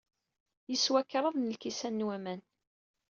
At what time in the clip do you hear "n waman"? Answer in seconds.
2.03-2.41